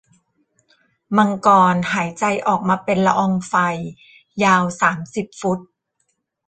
[1.17, 3.53] มังกรหายใจออกมาเป็นละอองไฟ
[4.43, 5.59] ยาวสามสิบฟุต